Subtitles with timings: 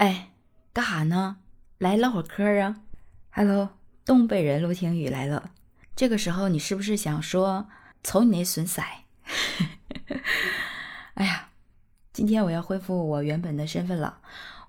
[0.00, 0.30] 哎，
[0.72, 1.36] 干哈呢？
[1.76, 2.76] 来唠会儿嗑啊
[3.32, 3.68] ！Hello，
[4.06, 5.50] 东北人陆听雨来了。
[5.94, 7.68] 这个时候你是不是想说，
[8.02, 8.80] 瞅你那损色？
[11.12, 11.50] 哎呀，
[12.14, 14.20] 今天我要恢复我原本的身份了，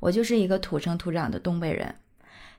[0.02, 1.96] 我就是一个土生土长的东北人。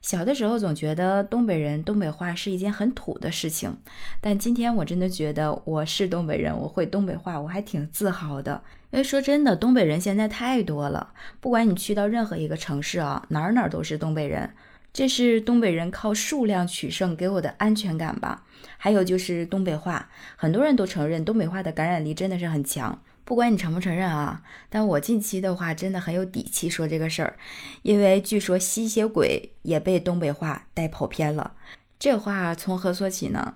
[0.02, 3.76] 小的时候总觉得东北人东北话是一件很土的事情，
[4.20, 8.62] 但今天我真的觉得我是东北人，我会东北话，我还挺自豪的。
[8.90, 14.50] 因为说真的，东北人现在太多了，不管你去到任何一个城市啊，哪儿哪儿都是东北人。
[14.92, 18.42] 这是东北人靠数量取胜给我的安全感吧？
[18.76, 23.00] 还有就是东北话，很多人都承认东北话的感染力真的是很强。
[23.24, 27.36] 不管你承不承认啊，但我近期的话真的很有底气说这个事儿，
[27.82, 31.52] 因为据说吸血鬼也被东北话带跑偏了。
[31.98, 33.54] 这话从何说起呢？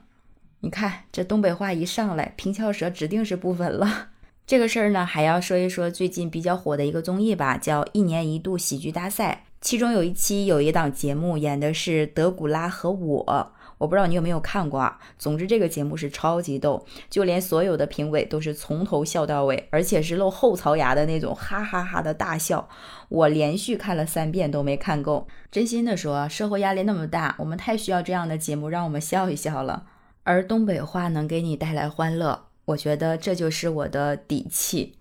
[0.61, 4.11] 你看这东北话一上来，平翘舌指定是不分了。
[4.47, 13.53] 这个事儿呢，还要说一说最近比较火的一个综艺吧，叫《一年一度喜剧大赛》，其中有一期有一档节目演的是德古拉和我。
[13.79, 14.99] 我不知道你有没有看过啊？
[15.19, 22.69] 总之这个节目是超级逗，就连所有的评委都是从头笑到尾，而且是露后槽牙的那种，哈哈哈的大笑。
[23.09, 25.29] 我连续看了三遍都没看够。
[25.51, 29.87] 真心的说，社会压力那么大，我们太需要这样的节目让我们笑一笑了。
[30.25, 34.95] 而东北话能给你带来欢乐，我觉得这就是我的底气。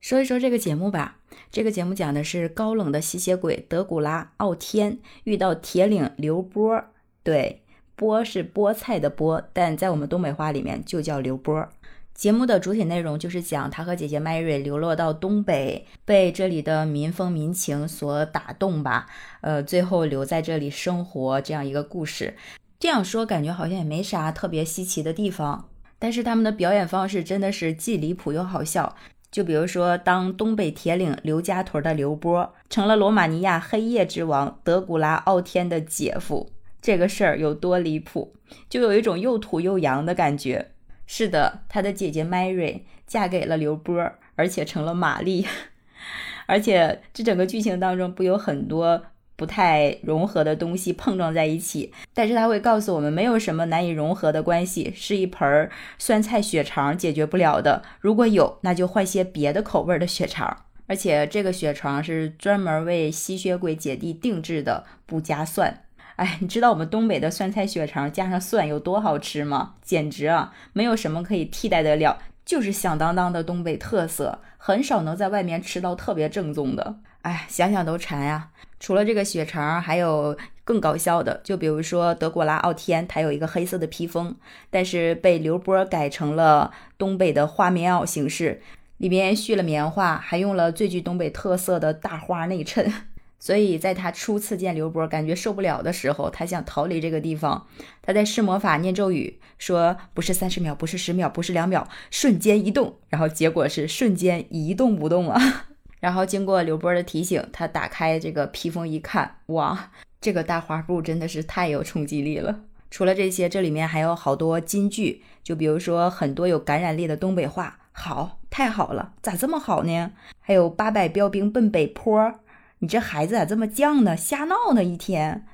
[0.00, 1.18] 说一说这个节目吧。
[1.50, 6.84] 这个节目讲的是高冷的吸血鬼德古拉傲天遇到铁岭刘波，
[7.22, 7.61] 对。
[8.02, 11.68] 菠是菠菜的菠，但在我们东北话里面就叫刘波。
[12.12, 19.06] 节目的主体内容就是讲他和姐姐麦瑞流落到东北，被这里的民风民情所打动吧，
[19.40, 22.34] 呃，最后留在这里生活这样一个故事。
[22.80, 28.96] 这样说感觉好像也没啥特别稀奇的地方，但是他们的表演方式真的是既离谱又好笑。
[29.30, 36.50] 就比如说，当东北铁岭刘家屯的刘波成了罗马尼亚黑夜之王德古拉傲天的姐夫。
[36.82, 38.34] 这个事儿有多离谱，
[38.68, 40.72] 就有一种又土又洋的感觉。
[41.06, 45.46] 是的，他的姐姐 Mary 嫁给了刘波，而且成了玛丽。
[46.46, 49.00] 而且这整个剧情当中不有很多
[49.36, 57.84] 不太融合的东西碰撞在一起，但是他会告诉我们，没有什么难以融合的关系，是一盆酸菜血肠解决不了的。
[58.00, 60.64] 如果有，那就换些别的口味的血肠。
[60.88, 65.84] 而且这个血肠是专门为吸血鬼姐弟定制的，不加蒜。
[66.16, 69.74] 哎，你知道我们东北的酸菜血肠加上蒜有多好吃吗？
[69.82, 76.96] 简直啊，没有什么可以替代得了，就是响当当的东北特色，很少能在外面吃到特别正宗的。
[77.22, 78.50] 哎，想想都馋呀！
[78.80, 84.34] 除了这个血肠，还有更搞笑的，就比如说德古拉傲天，他有一个黑色的披风，
[84.70, 88.60] 但是被刘波改成了东北的花棉袄形式，
[88.96, 92.92] 里面续了棉花，还用了最具东北特色的大花内衬。
[93.42, 97.66] 所以，在他初次见刘波，感觉受不了的时候，他想逃离这个地方。
[98.00, 102.94] 他在施魔法、念咒语，说不是三十秒，不是十秒，不是两秒，瞬间移动。
[103.08, 105.66] 然后结果是瞬间一动不动啊。
[105.98, 112.60] 然后经过刘波的提醒，他打开这个披风一看，哇，这个大花布真的是太有冲击力了。
[112.92, 120.12] 除了这些，这里面还有好多金句，就比如说很多有感染力的东北话，好，太好了，咋这么好呢？
[120.40, 122.38] 还有八百标兵奔北坡。
[122.82, 124.16] 你这孩子咋这么犟呢？
[124.16, 125.46] 瞎闹呢一天。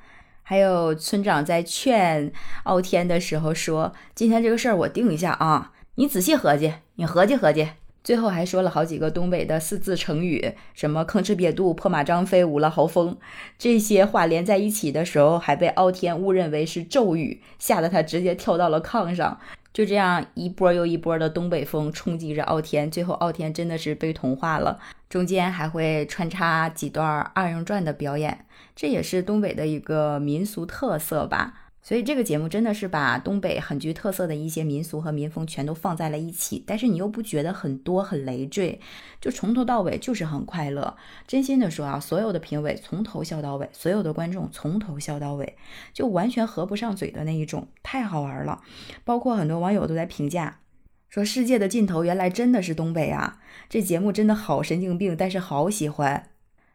[0.43, 7.69] 还有村长在劝傲天的时候说：“今天这个事儿我定一下啊，你仔细合计，你合计合计。”
[8.03, 13.19] 最后还说了好几个东北的四字成语，什么吭哧瘪肚、破马张飞、五了豪风，
[13.59, 19.39] 这些话连在一起的时候，还被傲天误认为是咒语，吓得他直接跳到了炕上。
[19.73, 24.81] 就这样一波又一波的东北风冲击着傲天，最后傲天真的是被同化了。
[25.09, 31.68] 中间还会穿插几段二人转的表演，这也是东北的一个民俗特色吧。
[31.81, 38.78] 所以这个节目真的是把东北很具特色的一些民俗和民风全都放在了一起，但是你又不觉得很多很累赘，
[39.21, 40.97] 就从头到尾就是很快乐。
[41.27, 45.57] 真心的说啊，所有的评委从头笑到尾，所有的观众从头笑到尾，
[45.95, 48.60] 就完全合不上嘴的那一种，太好玩了。
[49.04, 50.60] 包括很多网友都在评价
[51.09, 53.39] 说，世界的尽头原来真的是东北啊！
[53.71, 56.28] 这节目真的好神经病，但是好喜欢。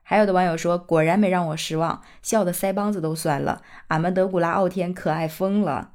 [0.04, 3.62] 还有的网友说，果然没让我失望，笑得腮帮子都酸了。
[3.88, 5.92] 俺们德古拉傲天可爱疯了。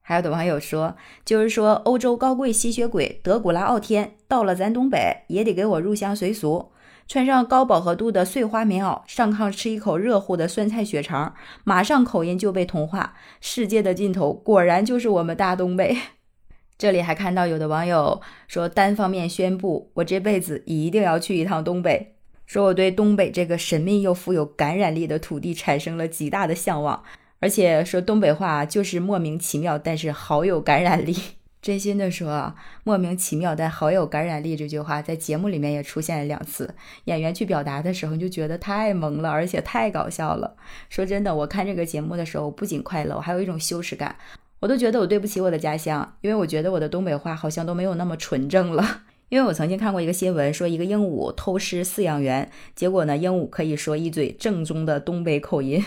[0.00, 6.72] 还有的网友说，就是说欧洲高贵吸血鬼德古拉傲天到了咱东北，也得给我入乡随俗，
[7.06, 13.14] 穿上高饱和度的碎花棉袄，上炕吃一口热乎的酸菜血肠，马上口音就被同化。
[13.40, 15.96] 世界的尽头果然就是我们大东北。
[16.76, 22.16] 这里还看到有的网友说，单方面宣布我这辈子一定要去一趟东北。
[22.52, 27.02] 说我对东北这个神秘又富有感染力的土地产生了极大的向往，
[27.40, 31.16] 而且说东北话就是莫名其妙，但是好有感染力。
[31.62, 32.54] 真心的说啊，
[32.84, 36.74] 莫名其妙但好有感染力这句话在节目里面也出现了两次。
[37.04, 40.54] 演员去表达的时候，你就觉得太萌了，而且太搞笑了。
[40.90, 44.14] 说真的，我看这个节目的时候，不仅快乐，我还有一种羞耻感。
[44.60, 49.04] 我都觉得我对不起我的家乡，因为我觉得我的东北话好像都没有那么纯正了。
[49.32, 55.80] 因为我曾经看过一个新闻，说一个鹦鹉偷师饲养员，结果呢，鹦鹉可以说一嘴正宗的东北口音。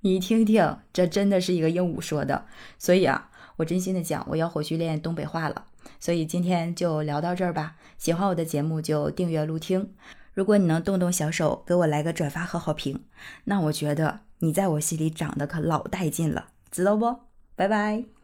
[0.00, 2.46] 你听听，这真的是一个鹦鹉说的，
[2.78, 5.66] 所以啊，我真心的讲，我要回去练东北话了。
[6.00, 7.74] 所以今天就聊到这儿吧。
[7.98, 9.92] 喜欢我的节目就订阅录听。
[10.32, 13.04] 如果你能动动小手给我来个转发和好评，
[13.44, 17.14] 那我觉得你在我心里长得可老带劲了，知道不？
[17.54, 18.21] 拜拜。